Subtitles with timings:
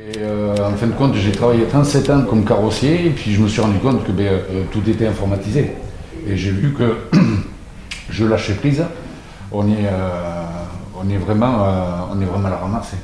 [0.00, 3.48] Euh, en fin de compte, j'ai travaillé 37 ans comme carrossier et puis je me
[3.48, 5.72] suis rendu compte que ben, euh, tout était informatisé.
[6.24, 6.98] Et j'ai vu que
[8.10, 8.84] je lâchais prise.
[9.50, 10.44] On est, euh,
[10.96, 12.94] on est, vraiment, on est vraiment à la ramasse.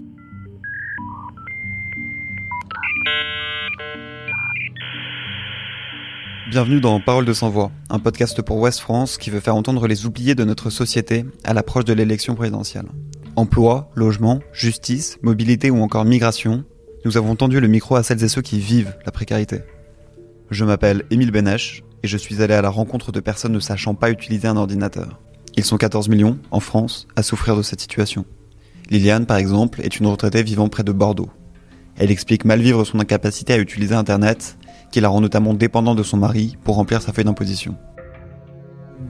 [6.48, 9.88] Bienvenue dans Parole de sans voix, un podcast pour Ouest France qui veut faire entendre
[9.88, 12.86] les oubliés de notre société à l'approche de l'élection présidentielle.
[13.34, 16.64] Emploi, logement, justice, mobilité ou encore migration,
[17.04, 19.60] nous avons tendu le micro à celles et ceux qui vivent la précarité.
[20.50, 23.94] Je m'appelle Émile Benech et je suis allé à la rencontre de personnes ne sachant
[23.94, 25.20] pas utiliser un ordinateur.
[25.56, 28.24] Ils sont 14 millions, en France, à souffrir de cette situation.
[28.90, 31.30] Liliane, par exemple, est une retraitée vivant près de Bordeaux.
[31.96, 34.58] Elle explique mal vivre son incapacité à utiliser Internet,
[34.90, 37.76] qui la rend notamment dépendante de son mari pour remplir sa feuille d'imposition.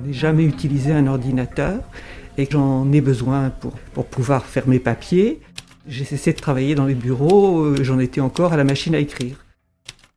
[0.03, 1.81] Je n'ai jamais utilisé un ordinateur
[2.37, 5.41] et j'en ai besoin pour, pour pouvoir faire mes papiers.
[5.87, 8.99] J'ai cessé de travailler dans les bureaux, euh, j'en étais encore à la machine à
[8.99, 9.45] écrire.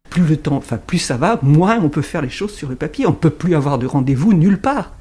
[0.10, 2.76] Plus le temps, enfin plus ça va, moins on peut faire les choses sur le
[2.76, 3.06] papier.
[3.06, 4.94] On ne peut plus avoir de rendez-vous nulle part.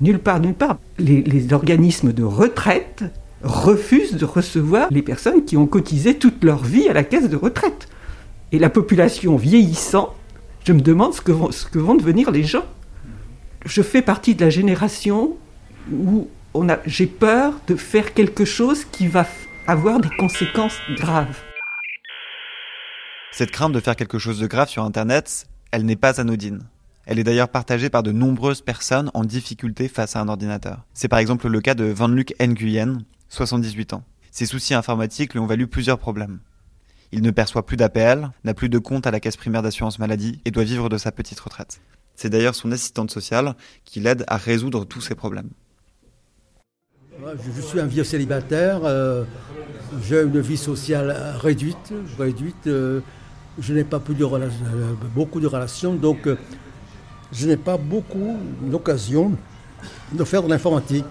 [0.00, 0.78] Nulle part, nulle part.
[0.98, 3.04] Les, organismes de retraite
[3.42, 7.36] refusent de recevoir les personnes qui ont cotisé toute leur vie à la caisse de
[7.36, 7.88] retraite.
[8.50, 10.14] Et la population vieillissant,
[10.64, 12.64] je me demande ce que vont, ce que vont devenir les gens.
[13.66, 15.36] Je fais partie de la génération
[15.92, 16.28] où
[16.86, 19.26] j'ai peur de faire quelque chose qui va
[19.66, 21.42] avoir des conséquences graves.
[23.32, 26.60] Cette crainte de faire quelque chose de grave sur Internet, elle n'est pas anodine.
[27.06, 30.84] Elle est d'ailleurs partagée par de nombreuses personnes en difficulté face à un ordinateur.
[30.92, 32.98] C'est par exemple le cas de Van Luc Nguyen,
[33.30, 34.04] 78 ans.
[34.30, 36.40] Ses soucis informatiques lui ont valu plusieurs problèmes.
[37.12, 40.40] Il ne perçoit plus d'APL, n'a plus de compte à la caisse primaire d'assurance maladie
[40.44, 41.80] et doit vivre de sa petite retraite.
[42.16, 45.50] C'est d'ailleurs son assistante sociale qui l'aide à résoudre tous ces problèmes.
[47.22, 49.22] Je suis un vieux célibataire, euh,
[50.02, 53.00] j'ai une vie sociale réduite, réduite euh,
[53.60, 54.48] je n'ai pas euh,
[55.14, 56.28] beaucoup de relations, donc
[57.32, 59.32] je n'ai pas beaucoup d'occasion
[60.12, 61.04] de faire de l'informatique.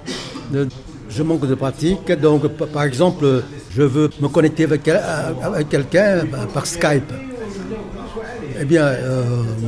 [1.10, 4.84] Je manque de pratique, donc par exemple, je veux me connecter avec,
[5.70, 7.14] quelqu'un par Skype.
[8.60, 8.92] Eh bien,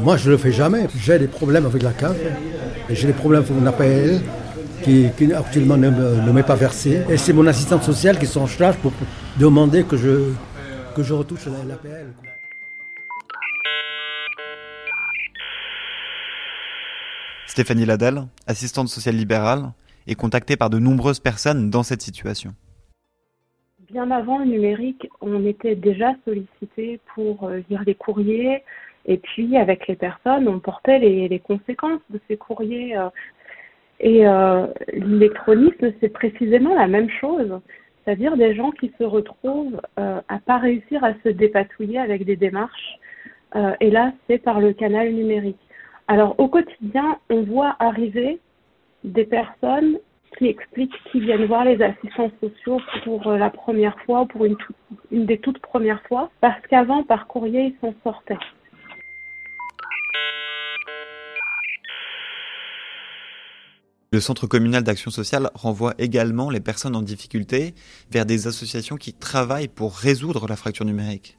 [0.04, 0.88] moi je ne le fais jamais.
[0.98, 2.18] J'ai des problèmes avec la cave,
[2.90, 4.22] j'ai des problèmes avec mon APL,
[4.86, 7.04] qui, actuellement ne, m'est pas versé.
[7.10, 8.94] Et c'est mon assistante sociale qui s'en charge pour
[9.40, 10.32] demander que je,
[10.96, 12.14] que je retouche l'APL.
[17.48, 19.72] Stéphanie Ladel, assistante sociale libérale,
[20.08, 22.54] est contactée par de nombreuses personnes dans cette situation.
[23.92, 28.62] Bien avant le numérique, on était déjà sollicité pour euh, lire des courriers,
[29.08, 32.98] et puis, avec les personnes, on portait les, les conséquences de ces courriers.
[34.00, 37.60] Et euh, l'électronisme, c'est précisément la même chose,
[38.04, 42.36] c'est-à-dire des gens qui se retrouvent euh, à pas réussir à se dépatouiller avec des
[42.36, 43.00] démarches.
[43.56, 45.60] Euh, et là, c'est par le canal numérique.
[46.08, 48.40] Alors au quotidien, on voit arriver
[49.04, 49.98] des personnes
[50.38, 54.46] qui expliquent qui viennent voir les assistants sociaux pour euh, la première fois ou pour
[54.46, 54.58] une,
[55.12, 58.38] une des toutes premières fois, parce qu'avant, par courrier, ils s'en sortaient.
[64.16, 67.76] Le Centre communal d'action sociale renvoie également les personnes en difficulté
[68.10, 71.38] vers des associations qui travaillent pour résoudre la fracture numérique.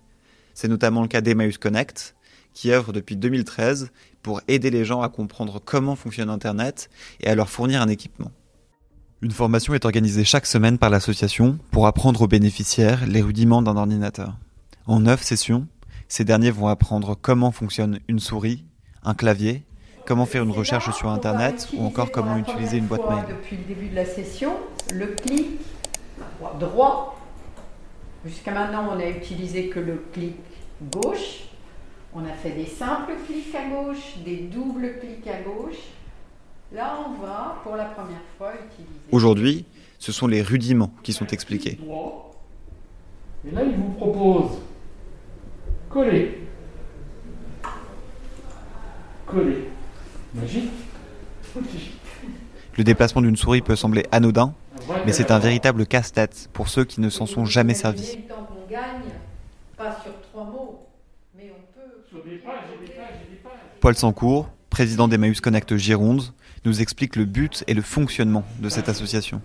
[0.52, 2.14] C'est notamment le cas d'Emmaüs Connect,
[2.52, 3.92] qui œuvre depuis 2013
[4.22, 8.30] pour aider les gens à comprendre comment fonctionne Internet et à leur fournir un équipement.
[9.22, 13.78] Une formation est organisée chaque semaine par l'association pour apprendre aux bénéficiaires les rudiments d'un
[13.78, 14.36] ordinateur.
[14.84, 15.66] En neuf sessions,
[16.08, 18.66] ces derniers vont apprendre comment fonctionne une souris,
[19.02, 19.65] un clavier,
[20.06, 23.24] comment faire une recherche sur Internet ou encore comment utiliser une boîte mail.
[23.28, 24.52] Depuis le début de la session,
[24.94, 25.60] le clic
[26.58, 27.20] droit.
[28.24, 30.36] Jusqu'à maintenant, on n'a utilisé que le clic
[30.90, 31.42] gauche.
[32.14, 35.76] On a fait des simples clics à gauche, des doubles clics à gauche.
[36.72, 39.06] Là, on va pour la première fois utiliser.
[39.12, 39.64] Aujourd'hui,
[39.98, 41.78] ce sont les rudiments qui sont expliqués.
[43.46, 44.50] Et là, il vous propose
[45.88, 46.40] coller.
[49.26, 49.68] Coller.
[52.76, 54.54] Le déplacement d'une souris peut sembler anodin,
[55.04, 58.18] mais c'est un véritable casse-tête pour ceux qui ne s'en sont jamais servis.
[63.80, 66.32] Paul Sancourt, président d'Emmaüs Connect Gironde,
[66.64, 69.40] nous explique le but et le fonctionnement de cette association.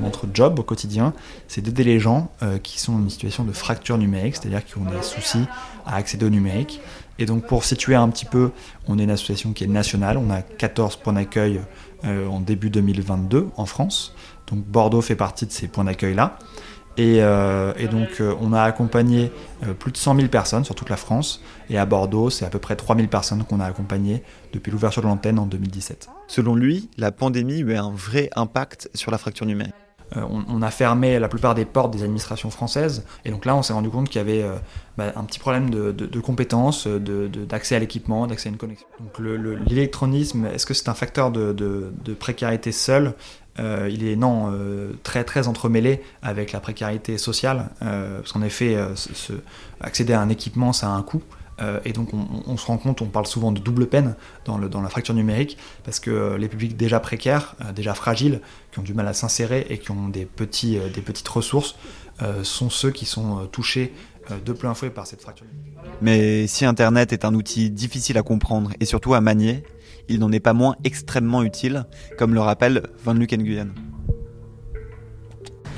[0.00, 1.12] Notre job au quotidien,
[1.48, 4.78] c'est d'aider les gens euh, qui sont dans une situation de fracture numérique, c'est-à-dire qui
[4.78, 5.44] ont des soucis
[5.86, 6.80] à accéder au numérique,
[7.18, 8.50] et donc pour situer un petit peu,
[8.88, 11.60] on est une association qui est nationale, on a 14 points d'accueil
[12.04, 14.14] euh, en début 2022 en France.
[14.48, 16.38] Donc Bordeaux fait partie de ces points d'accueil-là.
[16.98, 19.32] Et, euh, et donc, euh, on a accompagné
[19.66, 21.42] euh, plus de 100 000 personnes sur toute la France.
[21.70, 24.22] Et à Bordeaux, c'est à peu près 3 000 personnes qu'on a accompagnées
[24.52, 26.08] depuis l'ouverture de l'antenne en 2017.
[26.28, 29.72] Selon lui, la pandémie a eu un vrai impact sur la fracture numérique.
[30.14, 33.06] On, on a fermé la plupart des portes des administrations françaises.
[33.24, 34.44] Et donc là, on s'est rendu compte qu'il y avait
[34.98, 38.58] bah, un petit problème de, de- de compétences, de- d'accès à l'équipement, d'accès à une
[38.58, 38.86] connexion.
[39.00, 41.90] Donc le- le- l'électronisme, est-ce que c'est un facteur de
[42.20, 43.14] précarité seul?
[43.58, 48.42] Euh, Il est non euh, très très entremêlé avec la précarité sociale, euh, parce qu'en
[48.42, 48.76] effet,
[49.80, 51.22] accéder à un équipement, ça a un coût.
[51.84, 54.16] Et donc on, se rend compte, on parle souvent de double peine
[54.46, 58.40] dans, la fracture numérique, parce que les publics déjà précaires, déjà fragiles,
[58.72, 61.76] qui ont du mal à s'insérer et qui ont des, des petites ressources,
[62.42, 63.94] sont ceux qui sont touchés
[64.44, 65.78] de plein fouet par cette fracture numérique.
[66.00, 69.62] Mais si Internet est un outil difficile à comprendre et surtout à manier,
[70.08, 71.84] il n'en est pas moins extrêmement utile,
[72.18, 73.68] comme le rappelle Van Luc Nguyen.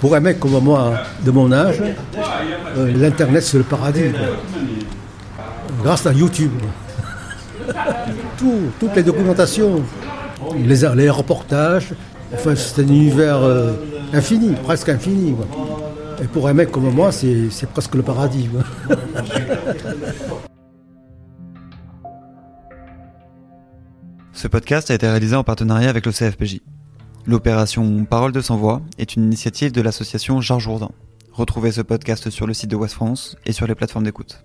[0.00, 0.94] Pour un mec comme moi,
[1.25, 1.82] de mon âge,
[2.76, 4.11] euh, l'Internet, c'est le paradis.
[5.82, 6.53] Grâce à YouTube.
[8.37, 9.82] Tout, toutes les documentations,
[10.56, 11.94] les, reportages,
[12.35, 13.73] enfin, c'est un univers euh,
[14.12, 15.35] infini, presque infini.
[16.23, 18.50] Et pour un mec comme moi, c'est presque le paradis.
[24.44, 26.61] Ce podcast a été réalisé en partenariat avec le CFPJ.
[27.25, 30.91] L'opération Parole de sans voix est une initiative de l'association Georges Jourdain.
[31.32, 34.44] Retrouvez ce podcast sur le site de Ouest France et sur les plateformes d'écoute.